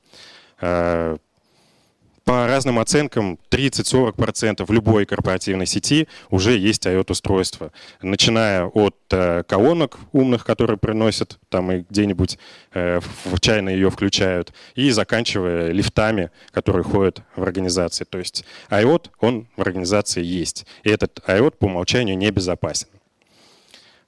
По 2.26 2.48
разным 2.48 2.80
оценкам 2.80 3.38
30-40% 3.50 4.64
в 4.66 4.72
любой 4.72 5.06
корпоративной 5.06 5.64
сети 5.64 6.08
уже 6.28 6.58
есть 6.58 6.84
IoT-устройства. 6.84 7.70
Начиная 8.02 8.64
от 8.64 8.96
э, 9.12 9.44
колонок 9.44 10.00
умных, 10.10 10.44
которые 10.44 10.76
приносят 10.76 11.38
там 11.50 11.70
и 11.70 11.84
где-нибудь 11.88 12.36
э, 12.74 12.98
в 13.26 13.38
чайно 13.38 13.68
ее 13.68 13.92
включают, 13.92 14.52
и 14.74 14.90
заканчивая 14.90 15.70
лифтами, 15.70 16.32
которые 16.50 16.82
ходят 16.82 17.22
в 17.36 17.44
организации. 17.44 18.02
То 18.02 18.18
есть 18.18 18.44
IoT, 18.70 19.10
он 19.20 19.46
в 19.56 19.60
организации 19.60 20.24
есть. 20.24 20.66
И 20.82 20.90
этот 20.90 21.20
IoT 21.28 21.58
по 21.58 21.66
умолчанию 21.66 22.18
не 22.18 22.32
безопасен. 22.32 22.88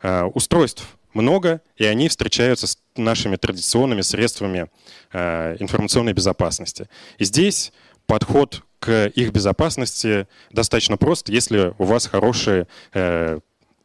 Э, 0.02 0.25
устройств 0.25 0.98
много, 1.14 1.60
и 1.76 1.84
они 1.84 2.08
встречаются 2.08 2.66
с 2.66 2.78
нашими 2.96 3.37
традиционными 3.37 4.00
средствами 4.00 4.68
э, 5.12 5.56
информационной 5.60 6.14
безопасности. 6.14 6.88
И 7.18 7.25
здесь 7.25 7.72
подход 8.08 8.64
к 8.80 9.06
их 9.06 9.32
безопасности 9.32 10.26
достаточно 10.50 10.96
прост, 10.96 11.28
если 11.28 11.74
у 11.78 11.84
вас 11.84 12.06
хорошие 12.06 12.66
э, 12.94 13.38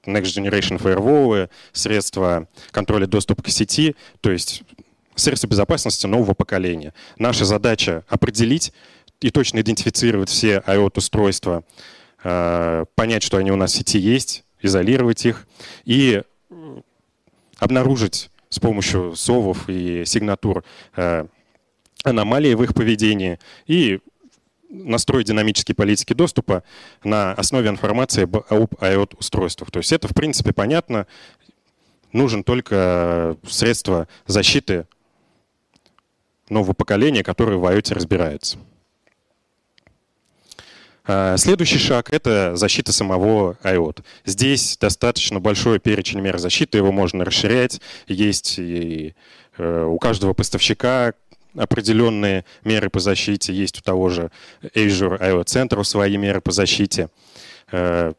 Next 0.05 0.35
Generation 0.35 0.81
Firewall, 0.81 1.49
средства 1.73 2.47
контроля 2.71 3.05
доступа 3.05 3.43
к 3.43 3.49
сети, 3.49 3.95
то 4.21 4.31
есть 4.31 4.63
средства 5.15 5.47
безопасности 5.47 6.07
нового 6.07 6.33
поколения. 6.33 6.93
Наша 7.17 7.45
задача 7.45 8.03
определить 8.07 8.73
и 9.19 9.29
точно 9.29 9.59
идентифицировать 9.59 10.29
все 10.29 10.63
IoT-устройства, 10.65 11.63
э, 12.23 12.85
понять, 12.95 13.23
что 13.23 13.37
они 13.37 13.51
у 13.51 13.55
нас 13.55 13.73
в 13.73 13.75
сети 13.75 13.99
есть, 13.99 14.45
изолировать 14.61 15.25
их 15.25 15.47
и 15.83 16.23
обнаружить 17.57 18.29
с 18.49 18.59
помощью 18.59 19.15
совов 19.15 19.67
и 19.67 20.05
сигнатур 20.05 20.63
э, 20.95 21.25
аномалии 22.03 22.53
в 22.53 22.63
их 22.63 22.73
поведении 22.73 23.39
и 23.65 23.99
настроить 24.73 25.27
динамические 25.27 25.75
политики 25.75 26.13
доступа 26.13 26.63
на 27.03 27.33
основе 27.33 27.69
информации 27.69 28.23
об 28.23 28.73
IoT-устройствах. 28.75 29.71
То 29.71 29.79
есть 29.79 29.91
это, 29.93 30.07
в 30.07 30.13
принципе, 30.13 30.51
понятно. 30.51 31.07
Нужен 32.11 32.43
только 32.43 33.37
средство 33.47 34.07
защиты 34.25 34.87
нового 36.49 36.73
поколения, 36.73 37.23
которое 37.23 37.57
в 37.57 37.65
IoT 37.65 37.93
разбирается. 37.93 38.57
А, 41.05 41.35
следующий 41.37 41.79
шаг— 41.79 42.09
это 42.13 42.55
защита 42.55 42.93
самого 42.93 43.57
IoT. 43.63 44.03
Здесь 44.25 44.77
достаточно 44.79 45.39
большой 45.39 45.79
перечень 45.79 46.21
мер 46.21 46.37
защиты, 46.37 46.77
его 46.77 46.91
можно 46.91 47.25
расширять. 47.25 47.81
Есть 48.07 48.57
и 48.57 49.13
э, 49.57 49.83
у 49.83 49.97
каждого 49.97 50.33
поставщика 50.33 51.13
определенные 51.55 52.45
меры 52.63 52.89
по 52.89 53.00
защите. 53.00 53.53
Есть 53.53 53.79
у 53.79 53.81
того 53.81 54.10
же 54.10 54.31
Azure 54.62 55.19
IoT 55.19 55.45
Center 55.45 55.83
свои 55.83 56.17
меры 56.17 56.41
по 56.41 56.51
защите. 56.51 57.10
Э, 57.72 58.13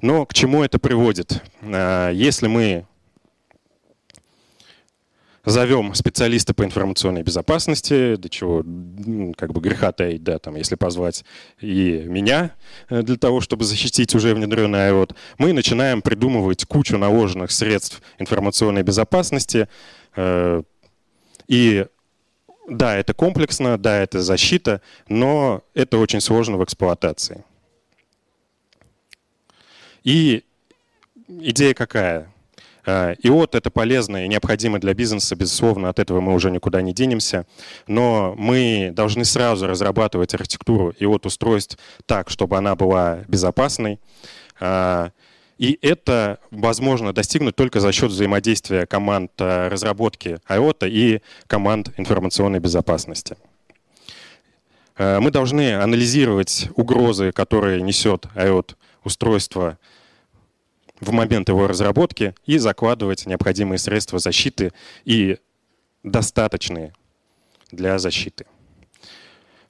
но 0.00 0.26
к 0.26 0.34
чему 0.34 0.62
это 0.62 0.78
приводит? 0.78 1.42
Э, 1.62 2.10
если 2.12 2.48
мы 2.48 2.86
зовем 5.44 5.94
специалиста 5.94 6.54
по 6.54 6.64
информационной 6.64 7.22
безопасности, 7.22 8.16
до 8.16 8.28
чего 8.28 8.64
как 9.36 9.52
бы 9.52 9.60
греха 9.60 9.92
таить, 9.92 10.24
да, 10.24 10.40
там, 10.40 10.56
если 10.56 10.74
позвать 10.74 11.24
и 11.60 12.02
меня 12.06 12.50
э, 12.88 13.02
для 13.02 13.16
того, 13.16 13.40
чтобы 13.40 13.64
защитить 13.64 14.14
уже 14.14 14.34
внедренный 14.34 14.90
IOT, 14.90 15.14
мы 15.38 15.52
начинаем 15.52 16.02
придумывать 16.02 16.64
кучу 16.64 16.98
наложенных 16.98 17.52
средств 17.52 18.02
информационной 18.18 18.82
безопасности. 18.82 19.68
И 21.48 21.86
да, 22.68 22.96
это 22.96 23.14
комплексно, 23.14 23.78
да, 23.78 23.98
это 23.98 24.20
защита, 24.22 24.80
но 25.08 25.62
это 25.74 25.98
очень 25.98 26.20
сложно 26.20 26.56
в 26.56 26.64
эксплуатации. 26.64 27.44
И 30.04 30.44
идея 31.28 31.74
какая? 31.74 32.32
ИОТ— 32.86 33.54
это 33.56 33.70
полезно 33.70 34.24
и 34.24 34.28
необходимо 34.28 34.78
для 34.78 34.94
бизнеса, 34.94 35.34
безусловно, 35.34 35.88
от 35.88 35.98
этого 35.98 36.20
мы 36.20 36.32
уже 36.34 36.52
никуда 36.52 36.82
не 36.82 36.92
денемся. 36.92 37.44
Но 37.88 38.34
мы 38.38 38.90
должны 38.92 39.24
сразу 39.24 39.66
разрабатывать 39.66 40.34
архитектуру 40.34 40.94
ИОТ-устройств 40.98 41.78
так, 42.06 42.30
чтобы 42.30 42.56
она 42.56 42.76
была 42.76 43.24
безопасной. 43.26 43.98
И 45.58 45.78
это 45.80 46.38
возможно 46.50 47.12
достигнуть 47.12 47.56
только 47.56 47.80
за 47.80 47.90
счет 47.92 48.10
взаимодействия 48.10 48.86
команд 48.86 49.32
а, 49.38 49.68
разработки 49.70 50.38
IOT 50.48 50.88
и 50.88 51.22
команд 51.46 51.92
информационной 51.96 52.60
безопасности. 52.60 53.36
А, 54.96 55.20
мы 55.20 55.30
должны 55.30 55.74
анализировать 55.74 56.68
угрозы, 56.74 57.32
которые 57.32 57.80
несет 57.80 58.26
IOT-устройство 58.34 59.78
в 61.00 61.12
момент 61.12 61.48
его 61.48 61.66
разработки 61.66 62.34
и 62.44 62.58
закладывать 62.58 63.26
необходимые 63.26 63.78
средства 63.78 64.18
защиты 64.18 64.72
и 65.04 65.38
достаточные 66.02 66.92
для 67.70 67.98
защиты. 67.98 68.46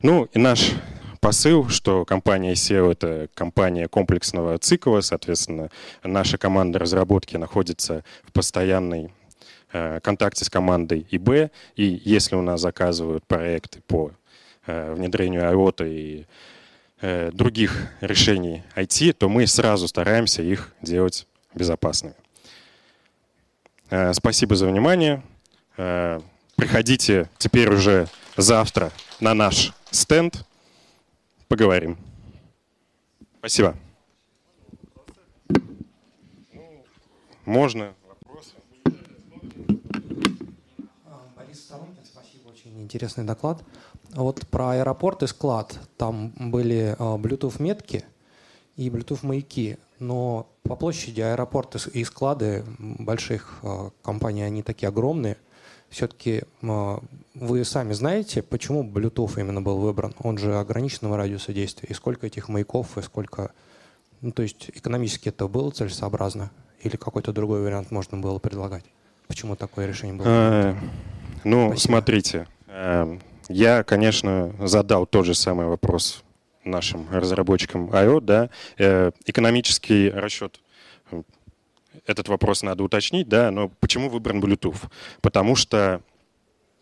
Ну 0.02 0.28
и 0.32 0.38
наш 0.38 0.72
посыл, 1.20 1.68
что 1.68 2.04
компания 2.04 2.52
SEO— 2.52 2.92
это 2.92 3.28
компания 3.34 3.88
комплексного 3.88 4.58
цикла, 4.58 5.00
соответственно, 5.00 5.70
наша 6.02 6.38
команда 6.38 6.78
разработки 6.78 7.36
находится 7.36 8.04
в 8.24 8.32
постоянной 8.32 9.12
э, 9.72 10.00
контакте 10.00 10.44
с 10.44 10.50
командой 10.50 11.06
ИБ, 11.10 11.50
и 11.76 12.00
если 12.04 12.36
у 12.36 12.42
нас 12.42 12.60
заказывают 12.60 13.24
проекты 13.26 13.80
по 13.86 14.12
э, 14.66 14.94
внедрению 14.94 15.42
IOTA 15.42 15.88
и 15.88 16.26
Э, 17.02 17.30
других 17.30 17.88
решений 18.00 18.62
IT, 18.74 19.12
то 19.12 19.28
мы 19.28 19.46
сразу 19.46 19.86
стараемся 19.86 20.42
их 20.42 20.72
делать 20.80 21.26
безопасными. 21.54 22.14
Спасибо 24.12 24.56
за 24.56 24.66
внимание. 24.66 25.22
Приходите 25.76 27.28
теперь 27.38 27.72
уже 27.72 28.08
завтра 28.36 28.90
на 29.20 29.32
наш 29.32 29.72
стенд. 29.90 30.44
Поговорим. 31.48 31.96
Спасибо. 33.38 33.76
Можно 37.44 37.94
вопросы? 38.08 38.54
Борис 41.36 41.60
Сторонкин, 41.60 42.04
спасибо, 42.04 42.48
очень 42.48 42.82
интересный 42.82 43.22
доклад. 43.22 43.62
Вот 44.14 44.46
про 44.48 44.70
аэропорт 44.70 45.22
и 45.22 45.28
склад. 45.28 45.78
Там 45.96 46.32
были 46.36 46.96
а, 46.98 47.16
Bluetooth 47.16 47.62
метки 47.62 48.04
и 48.74 48.88
Bluetooth 48.88 49.24
маяки. 49.24 49.78
Но 50.00 50.48
по 50.64 50.74
площади 50.74 51.20
аэропорты 51.20 51.78
и 51.92 52.02
склады 52.02 52.64
больших 52.78 53.60
а, 53.62 53.90
компаний, 54.02 54.42
они 54.42 54.64
такие 54.64 54.88
огромные. 54.88 55.36
Все-таки 55.90 56.42
а, 56.62 57.00
вы 57.34 57.64
сами 57.64 57.92
знаете, 57.92 58.42
почему 58.42 58.84
Bluetooth 58.84 59.40
именно 59.40 59.62
был 59.62 59.78
выбран? 59.78 60.14
Он 60.18 60.38
же 60.38 60.56
ограниченного 60.56 61.16
радиуса 61.16 61.52
действия. 61.52 61.88
И 61.88 61.94
сколько 61.94 62.26
этих 62.26 62.48
маяков, 62.48 62.98
и 62.98 63.02
сколько... 63.02 63.52
Ну, 64.20 64.32
то 64.32 64.42
есть 64.42 64.70
экономически 64.74 65.28
это 65.28 65.46
было 65.46 65.70
целесообразно? 65.70 66.50
Или 66.82 66.96
какой-то 66.96 67.32
другой 67.32 67.62
вариант 67.62 67.90
можно 67.90 68.18
было 68.18 68.38
предлагать? 68.38 68.84
Почему 69.28 69.56
такое 69.56 69.86
решение 69.86 70.16
было? 70.16 70.76
Ну, 71.44 71.68
Спасибо. 71.68 71.80
смотрите, 71.80 72.48
эм, 72.68 73.20
я, 73.48 73.84
конечно, 73.84 74.54
задал 74.60 75.06
тот 75.06 75.26
же 75.26 75.34
самый 75.34 75.66
вопрос 75.66 76.24
нашим 76.64 77.06
разработчикам 77.10 77.88
IO, 77.90 78.20
да, 78.20 78.50
э, 78.78 79.12
экономический 79.24 80.10
расчет 80.10 80.60
этот 82.06 82.28
вопрос 82.28 82.62
надо 82.62 82.82
уточнить, 82.82 83.28
да, 83.28 83.50
но 83.50 83.68
почему 83.68 84.08
выбран 84.08 84.40
Bluetooth? 84.42 84.90
Потому 85.20 85.56
что, 85.56 86.02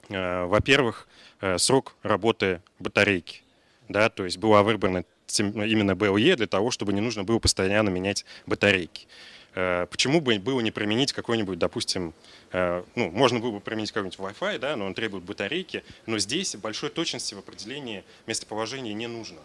э, 0.09 0.44
во-первых, 0.44 1.09
э, 1.40 1.59
срок 1.59 1.94
работы 2.03 2.61
батарейки, 2.79 3.42
да, 3.88 4.09
то 4.09 4.24
есть 4.24 4.38
была 4.38 4.62
выбрана 4.62 5.05
именно 5.38 5.92
BLE 5.92 6.37
для 6.37 6.46
того, 6.46 6.70
чтобы 6.70 6.92
не 6.92 7.00
нужно 7.00 7.24
было 7.24 7.38
постоянно 7.38 7.88
менять 7.88 8.24
батарейки. 8.46 9.07
Э, 9.55 9.87
почему 9.90 10.20
бы 10.20 10.38
было 10.38 10.61
не 10.61 10.70
применить 10.70 11.12
какой-нибудь, 11.12 11.59
допустим, 11.59 12.14
ну, 12.53 13.11
можно 13.11 13.40
было 13.40 13.50
бы 13.50 13.61
применить 13.61 13.90
какой-нибудь 13.90 14.18
Wi-Fi, 14.20 14.59
да, 14.61 14.77
но 14.77 14.87
он 14.87 14.94
требует 14.94 15.24
батарейки, 15.24 15.83
но 16.07 16.20
здесь 16.20 16.55
большой 16.55 16.90
точности 16.90 17.35
в 17.35 17.40
определении 17.40 18.05
местоположения 18.29 18.92
не 18.92 19.09
нужно. 19.09 19.40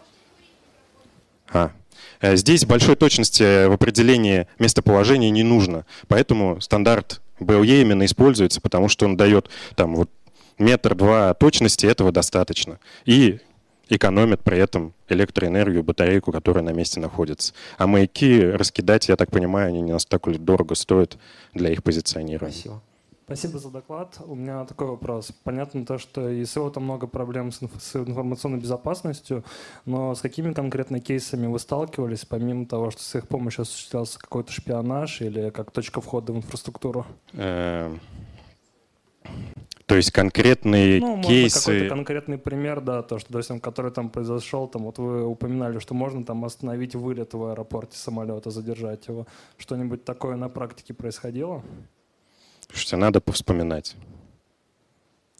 А. 1.52 1.72
Э, 2.20 2.36
здесь 2.36 2.64
большой 2.64 2.96
точности 2.96 3.66
в 3.66 3.72
определении 3.72 4.46
местоположения 4.58 5.30
не 5.30 5.42
нужно, 5.42 5.86
поэтому 6.08 6.60
стандарт 6.60 7.20
BLE 7.40 7.80
именно 7.80 8.04
используется, 8.04 8.60
потому 8.60 8.88
что 8.88 9.06
он 9.06 9.16
дает 9.16 9.48
там 9.74 9.96
вот 9.96 10.10
метр-два 10.58 11.34
точности, 11.34 11.86
этого 11.86 12.12
достаточно. 12.12 12.78
И 13.04 13.38
экономят 13.88 14.42
при 14.42 14.58
этом 14.58 14.94
электроэнергию, 15.08 15.82
батарейку, 15.82 16.32
которая 16.32 16.62
на 16.62 16.70
месте 16.70 17.00
находится. 17.00 17.54
А 17.76 17.86
маяки 17.86 18.40
раскидать, 18.40 19.08
я 19.08 19.16
так 19.16 19.30
понимаю, 19.30 19.68
они 19.68 19.80
не 19.80 19.92
настолько 19.92 20.30
дорого 20.38 20.74
стоят 20.74 21.18
для 21.54 21.70
их 21.70 21.82
позиционирования. 21.82 22.52
Спасибо. 22.52 22.82
Спасибо 23.30 23.60
за 23.60 23.70
доклад. 23.70 24.20
У 24.26 24.34
меня 24.34 24.64
такой 24.64 24.88
вопрос. 24.88 25.30
Понятно 25.44 25.86
то, 25.86 25.98
что 25.98 26.28
и 26.28 26.44
с 26.44 26.70
там 26.70 26.82
много 26.82 27.06
проблем 27.06 27.52
с, 27.52 27.60
с 27.78 27.94
информационной 27.94 28.58
безопасностью, 28.58 29.44
но 29.86 30.16
с 30.16 30.20
какими 30.20 30.52
конкретно 30.52 30.98
кейсами 30.98 31.46
вы 31.46 31.60
сталкивались, 31.60 32.24
помимо 32.24 32.66
того, 32.66 32.90
что 32.90 33.00
с 33.02 33.14
их 33.14 33.28
помощью 33.28 33.62
осуществлялся 33.62 34.18
какой-то 34.18 34.50
шпионаж 34.50 35.20
или 35.20 35.50
как 35.50 35.70
точка 35.70 36.00
входа 36.00 36.32
в 36.32 36.38
инфраструктуру? 36.38 37.06
Эм, 37.34 38.00
то 39.86 39.94
есть 39.94 40.10
конкретные 40.10 41.00
ну, 41.00 41.22
кейсы... 41.22 41.60
какой-то 41.60 41.88
конкретный 41.88 42.38
пример, 42.38 42.80
да, 42.80 43.04
то, 43.04 43.20
что, 43.20 43.32
допустим, 43.32 43.60
который 43.60 43.92
там 43.92 44.10
произошел, 44.10 44.66
там 44.66 44.82
вот 44.82 44.98
вы 44.98 45.24
упоминали, 45.24 45.78
что 45.78 45.94
можно 45.94 46.24
там 46.24 46.44
остановить 46.44 46.96
вылет 46.96 47.32
в 47.32 47.44
аэропорте 47.44 47.96
самолета, 47.96 48.50
задержать 48.50 49.06
его. 49.06 49.28
Что-нибудь 49.56 50.04
такое 50.04 50.34
на 50.34 50.48
практике 50.48 50.94
происходило? 50.94 51.62
Слушайте, 52.70 52.96
надо 52.96 53.20
повспоминать. 53.20 53.96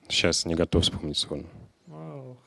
Сейчас 0.09 0.45
не 0.47 0.57
готов 0.57 0.83
вспомнить 0.83 1.16
сходу. 1.16 1.47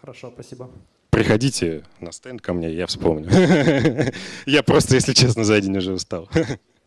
Хорошо, 0.02 0.30
спасибо. 0.34 0.69
Приходите 1.10 1.86
на 2.02 2.12
стенд 2.12 2.41
ко 2.41 2.54
мне, 2.54 2.69
я 2.69 2.86
вспомню. 2.86 3.30
Я 4.46 4.63
просто, 4.63 4.96
если 4.96 5.13
честно, 5.13 5.46
за 5.46 5.62
день 5.62 5.78
уже 5.78 5.93
устал. 5.93 6.28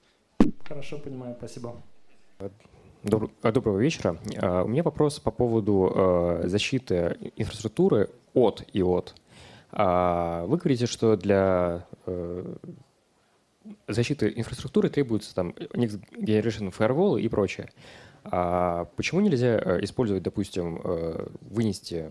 Хорошо, 0.69 0.99
понимаю, 0.99 1.35
спасибо. 1.39 1.81
А, 2.39 2.51
доброго 3.53 3.79
вечера. 3.79 4.19
А, 4.37 4.65
у 4.65 4.69
меня 4.69 4.83
вопрос 4.83 5.19
по 5.19 5.31
поводу 5.31 5.91
а, 5.95 6.43
защиты 6.45 7.17
инфраструктуры 7.37 8.11
от 8.35 8.63
и 8.75 8.83
от. 8.83 9.15
Вы 9.73 10.57
говорите, 10.57 10.87
что 10.87 11.17
для 11.17 11.87
э, 12.07 12.55
защиты 13.89 14.33
инфраструктуры 14.35 14.89
требуется 14.89 15.35
там 15.35 15.51
Next 15.51 16.01
Generation 16.13 16.75
Firewall 16.77 17.21
и 17.21 17.29
прочее. 17.29 17.71
А 18.25 18.87
почему 18.97 19.21
нельзя 19.21 19.59
э, 19.59 19.85
использовать, 19.85 20.23
допустим, 20.23 20.81
э, 20.83 21.29
вынести 21.43 22.11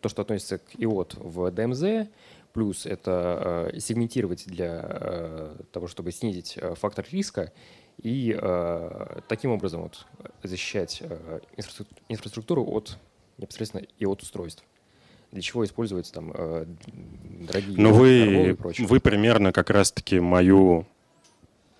то, 0.00 0.08
что 0.08 0.22
относится 0.22 0.58
к 0.58 0.74
IOT 0.74 1.18
в 1.20 1.46
DMZ, 1.52 2.08
плюс 2.52 2.86
это 2.86 3.70
сегментировать 3.78 4.46
для 4.46 5.52
того, 5.72 5.88
чтобы 5.88 6.10
снизить 6.10 6.58
фактор 6.74 7.04
риска, 7.12 7.52
и 8.02 8.36
э, 8.38 9.20
таким 9.28 9.52
образом 9.52 9.82
вот, 9.82 10.06
защищать 10.42 11.02
э, 11.02 11.40
инфраструктуру 12.08 12.64
от 12.64 12.98
непосредственно 13.38 13.86
от 14.00 14.22
устройств. 14.22 14.64
Для 15.36 15.42
чего 15.42 15.66
используются 15.66 16.14
там 16.14 16.32
э, 16.32 16.64
дорогие 17.46 17.74
Но 17.76 17.92
вы, 17.92 18.52
и 18.52 18.52
прочее. 18.54 18.86
вы 18.86 19.00
примерно 19.00 19.52
как 19.52 19.68
раз-таки 19.68 20.18
мою, 20.18 20.86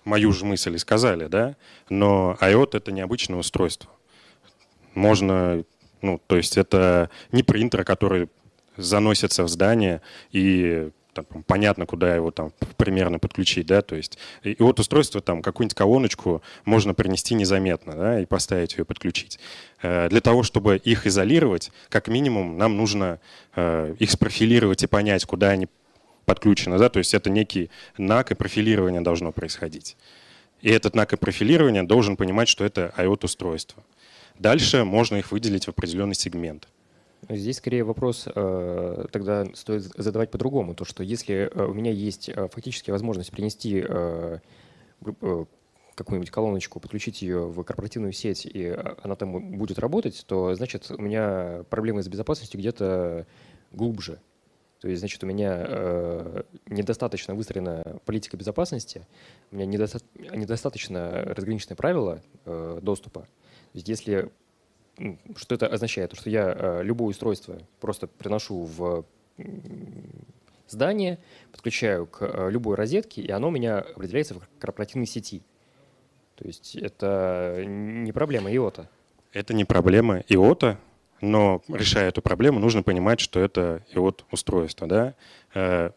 мою 0.05 0.31
же 0.31 0.45
мысль 0.45 0.75
и 0.75 0.77
сказали, 0.77 1.25
да? 1.25 1.55
Но 1.89 2.37
IOT— 2.39 2.69
это 2.77 2.91
необычное 2.91 3.39
устройство. 3.39 3.89
Можно, 4.93 5.63
ну, 6.03 6.21
то 6.27 6.37
есть 6.37 6.55
это 6.55 7.09
не 7.31 7.41
принтер, 7.41 7.83
который 7.83 8.29
заносится 8.77 9.43
в 9.43 9.49
здание 9.49 10.03
и 10.31 10.91
там, 11.23 11.43
понятно, 11.43 11.85
куда 11.85 12.15
его 12.15 12.31
там 12.31 12.51
примерно 12.77 13.19
подключить, 13.19 13.67
да, 13.67 13.81
то 13.81 13.95
есть 13.95 14.17
и 14.43 14.55
вот 14.59 14.79
устройство 14.79 15.21
там 15.21 15.41
какую-нибудь 15.41 15.75
колоночку 15.75 16.41
можно 16.65 16.93
принести 16.93 17.35
незаметно, 17.35 17.93
да, 17.93 18.21
и 18.21 18.25
поставить 18.25 18.77
ее, 18.77 18.85
подключить. 18.85 19.39
Э, 19.81 20.09
для 20.09 20.21
того, 20.21 20.43
чтобы 20.43 20.77
их 20.77 21.07
изолировать, 21.07 21.71
как 21.89 22.07
минимум, 22.07 22.57
нам 22.57 22.77
нужно 22.77 23.19
э, 23.55 23.95
их 23.99 24.11
спрофилировать 24.11 24.83
и 24.83 24.87
понять, 24.87 25.25
куда 25.25 25.49
они 25.49 25.67
подключены, 26.25 26.77
да, 26.77 26.89
то 26.89 26.99
есть 26.99 27.13
это 27.13 27.29
некий 27.29 27.69
NAC 27.97 28.31
и 28.31 28.35
профилирование 28.35 29.01
должно 29.01 29.31
происходить. 29.31 29.95
И 30.61 30.69
этот 30.69 30.95
NAC 30.95 31.13
и 31.13 31.17
профилирование 31.17 31.83
должен 31.83 32.17
понимать, 32.17 32.49
что 32.49 32.65
это 32.65 32.93
IoT-устройство. 32.97 33.83
Дальше 34.39 34.83
можно 34.83 35.15
их 35.15 35.31
выделить 35.31 35.65
в 35.65 35.69
определенный 35.69 36.15
сегмент. 36.15 36.67
Здесь 37.29 37.57
скорее 37.57 37.83
вопрос 37.83 38.27
э, 38.33 39.05
тогда 39.11 39.45
стоит 39.53 39.83
задавать 39.83 40.31
по-другому. 40.31 40.75
То, 40.75 40.85
что 40.85 41.03
если 41.03 41.49
э, 41.51 41.65
у 41.65 41.73
меня 41.73 41.91
есть 41.91 42.29
э, 42.29 42.47
фактически 42.47 42.91
возможность 42.91 43.31
принести 43.31 43.83
э, 43.85 44.39
э, 45.01 45.45
какую-нибудь 45.95 46.29
колоночку, 46.29 46.79
подключить 46.79 47.21
ее 47.23 47.47
в 47.47 47.63
корпоративную 47.63 48.13
сеть, 48.13 48.45
и 48.45 48.77
она 49.01 49.15
там 49.15 49.57
будет 49.57 49.79
работать, 49.79 50.23
то 50.27 50.53
значит 50.53 50.91
у 50.91 51.01
меня 51.01 51.63
проблемы 51.69 52.03
с 52.03 52.07
безопасностью 52.07 52.59
где-то 52.59 53.25
глубже. 53.71 54.19
То 54.79 54.87
есть, 54.87 54.99
значит, 54.99 55.23
у 55.23 55.25
меня 55.25 55.65
э, 55.67 56.43
недостаточно 56.67 57.33
выстроена 57.33 57.83
политика 58.05 58.37
безопасности, 58.37 59.07
у 59.51 59.55
меня 59.55 59.65
недоста 59.65 59.99
недостаточно 60.15 61.23
разграниченные 61.25 61.75
правила 61.75 62.21
э, 62.45 62.79
доступа. 62.81 63.21
То 63.21 63.27
есть, 63.73 63.89
если 63.89 64.29
что 65.35 65.55
это 65.55 65.67
означает? 65.67 66.15
Что 66.15 66.29
я 66.29 66.53
э, 66.55 66.83
любое 66.83 67.09
устройство 67.09 67.57
просто 67.79 68.07
приношу 68.07 68.63
в 68.63 69.05
здание, 70.67 71.19
подключаю 71.51 72.07
к 72.07 72.21
э, 72.21 72.49
любой 72.51 72.75
розетке, 72.75 73.21
и 73.21 73.31
оно 73.31 73.49
у 73.49 73.51
меня 73.51 73.79
определяется 73.79 74.35
в 74.35 74.41
корпоративной 74.59 75.07
сети. 75.07 75.41
То 76.35 76.45
есть 76.45 76.75
это 76.75 77.63
не 77.65 78.11
проблема 78.11 78.51
IOTA. 78.51 78.87
Это 79.33 79.53
не 79.53 79.65
проблема 79.65 80.19
IOTA, 80.29 80.77
но 81.21 81.61
решая 81.67 82.09
эту 82.09 82.21
проблему, 82.21 82.59
нужно 82.59 82.83
понимать, 82.83 83.19
что 83.19 83.39
это 83.39 83.83
IOT 83.93 84.23
устройство. 84.31 84.87
Да? 84.87 85.13
Э, 85.53 85.91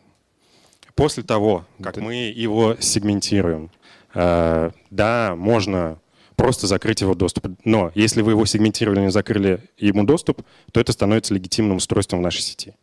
после 0.94 1.22
того, 1.22 1.64
как 1.82 1.96
мы 1.96 2.14
его 2.14 2.76
сегментируем, 2.80 3.70
да, 4.12 5.34
можно 5.36 6.00
просто 6.40 6.66
закрыть 6.66 7.02
его 7.02 7.14
доступ. 7.14 7.48
Но 7.64 7.92
если 7.94 8.22
вы 8.22 8.32
его 8.32 8.46
сегментировали 8.46 9.06
и 9.06 9.10
закрыли 9.10 9.60
ему 9.76 10.04
доступ, 10.04 10.42
то 10.72 10.80
это 10.80 10.92
становится 10.92 11.34
легитимным 11.34 11.76
устройством 11.76 12.20
в 12.20 12.22
нашей 12.22 12.40
сети. 12.40 12.74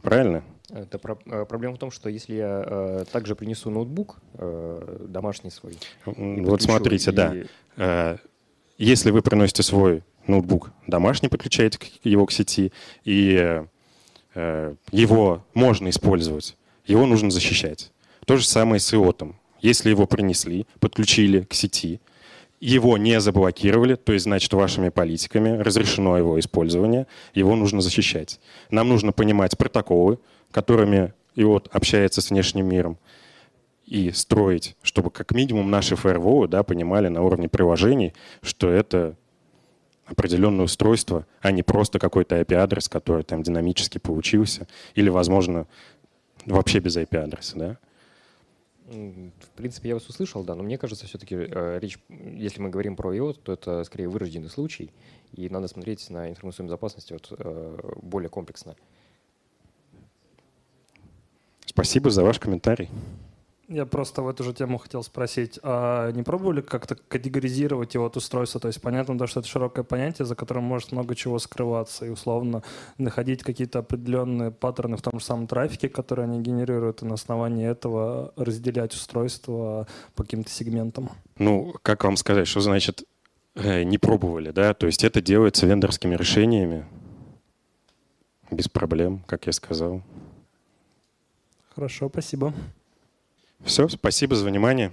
Правильно? 0.00 0.42
Это 0.70 0.98
про- 0.98 1.18
э, 1.26 1.44
проблема 1.44 1.74
в 1.74 1.78
том, 1.78 1.90
что 1.90 2.08
если 2.08 2.34
я 2.34 2.64
э, 2.66 3.04
также 3.12 3.34
принесу 3.36 3.68
ноутбук 3.68 4.16
э, 4.34 5.06
домашний 5.06 5.50
свой. 5.50 5.76
Вот 6.06 6.62
смотрите, 6.62 7.10
и... 7.10 7.14
да. 7.14 7.34
Э, 7.76 8.16
если 8.78 9.10
вы 9.10 9.20
приносите 9.20 9.62
свой 9.62 10.02
ноутбук 10.26 10.70
домашний, 10.86 11.28
подключаете 11.28 11.78
его 12.04 12.24
к 12.24 12.32
сети, 12.32 12.72
и 13.04 13.62
э, 14.34 14.74
его 14.90 15.44
можно 15.52 15.90
использовать, 15.90 16.56
его 16.86 17.04
нужно 17.04 17.30
защищать. 17.30 17.92
То 18.24 18.38
же 18.38 18.46
самое 18.46 18.80
с 18.80 18.90
IOT. 18.94 19.34
Если 19.60 19.90
его 19.90 20.06
принесли, 20.06 20.66
подключили 20.80 21.42
к 21.42 21.52
сети, 21.52 22.00
его 22.62 22.96
не 22.96 23.20
заблокировали, 23.20 23.96
то 23.96 24.12
есть, 24.12 24.22
значит, 24.22 24.52
вашими 24.52 24.88
политиками 24.88 25.58
разрешено 25.58 26.16
его 26.16 26.38
использование, 26.38 27.08
его 27.34 27.56
нужно 27.56 27.80
защищать. 27.80 28.38
Нам 28.70 28.88
нужно 28.88 29.10
понимать 29.10 29.58
протоколы, 29.58 30.20
которыми 30.52 31.12
ИОТ 31.34 31.68
общается 31.72 32.20
с 32.20 32.30
внешним 32.30 32.68
миром, 32.68 32.98
и 33.84 34.12
строить, 34.12 34.76
чтобы 34.82 35.10
как 35.10 35.32
минимум 35.32 35.70
наши 35.70 35.96
ФРВО 35.96 36.46
да, 36.46 36.62
понимали 36.62 37.08
на 37.08 37.22
уровне 37.22 37.48
приложений, 37.48 38.14
что 38.42 38.70
это 38.70 39.16
определенное 40.06 40.66
устройство, 40.66 41.26
а 41.40 41.50
не 41.50 41.64
просто 41.64 41.98
какой-то 41.98 42.40
IP-адрес, 42.40 42.88
который 42.88 43.24
там 43.24 43.42
динамически 43.42 43.98
получился, 43.98 44.68
или, 44.94 45.08
возможно, 45.08 45.66
вообще 46.46 46.78
без 46.78 46.96
IP-адреса. 46.96 47.58
Да? 47.58 47.78
В 48.92 49.50
принципе, 49.56 49.88
я 49.88 49.94
вас 49.94 50.06
услышал, 50.08 50.44
да, 50.44 50.54
но 50.54 50.62
мне 50.62 50.76
кажется, 50.76 51.06
все-таки 51.06 51.34
э, 51.34 51.78
речь, 51.80 51.98
если 52.08 52.60
мы 52.60 52.68
говорим 52.68 52.94
про 52.94 53.14
IOT, 53.14 53.40
то 53.42 53.52
это 53.52 53.84
скорее 53.84 54.08
вырожденный 54.08 54.50
случай, 54.50 54.92
и 55.32 55.48
надо 55.48 55.68
смотреть 55.68 56.10
на 56.10 56.28
информационную 56.28 56.68
безопасность 56.68 57.10
вот, 57.10 57.32
э, 57.38 57.78
более 58.02 58.28
комплексно. 58.28 58.76
Спасибо 61.64 62.10
за 62.10 62.22
ваш 62.22 62.38
комментарий. 62.38 62.90
Я 63.72 63.86
просто 63.86 64.20
в 64.20 64.28
эту 64.28 64.44
же 64.44 64.52
тему 64.52 64.76
хотел 64.76 65.02
спросить, 65.02 65.58
а 65.62 66.10
не 66.12 66.22
пробовали 66.22 66.60
как-то 66.60 66.94
категоризировать 66.94 67.94
его 67.94 68.04
от 68.04 68.18
устройства? 68.18 68.60
То 68.60 68.68
есть 68.68 68.82
понятно, 68.82 69.16
да, 69.16 69.26
что 69.26 69.40
это 69.40 69.48
широкое 69.48 69.82
понятие, 69.82 70.26
за 70.26 70.34
которым 70.34 70.64
может 70.64 70.92
много 70.92 71.14
чего 71.14 71.38
скрываться, 71.38 72.04
и 72.04 72.10
условно 72.10 72.62
находить 72.98 73.42
какие-то 73.42 73.78
определенные 73.78 74.50
паттерны 74.50 74.98
в 74.98 75.02
том 75.02 75.18
же 75.18 75.24
самом 75.24 75.46
трафике, 75.46 75.88
которые 75.88 76.24
они 76.24 76.42
генерируют, 76.42 77.00
и 77.00 77.06
на 77.06 77.14
основании 77.14 77.66
этого 77.66 78.34
разделять 78.36 78.92
устройства 78.92 79.86
по 80.14 80.22
каким-то 80.22 80.50
сегментам. 80.50 81.08
Ну, 81.38 81.74
как 81.80 82.04
вам 82.04 82.18
сказать, 82.18 82.46
что 82.46 82.60
значит 82.60 83.04
э, 83.54 83.84
не 83.84 83.96
пробовали, 83.96 84.50
да? 84.50 84.74
То 84.74 84.86
есть 84.86 85.02
это 85.02 85.22
делается 85.22 85.66
вендорскими 85.66 86.14
решениями, 86.14 86.84
без 88.50 88.68
проблем, 88.68 89.24
как 89.26 89.46
я 89.46 89.52
сказал. 89.52 90.02
Хорошо, 91.74 92.10
спасибо. 92.10 92.52
Все, 93.64 93.88
спасибо 93.88 94.36
за 94.36 94.44
внимание. 94.44 94.90